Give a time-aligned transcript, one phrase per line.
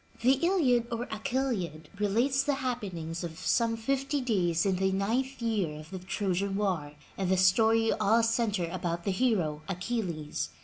[0.21, 5.43] The Iliad or Achilliad relates the happen ings of some fifty days in the ninth
[5.43, 10.49] year of the Trojan War, and the story all center about the hero, Achilles.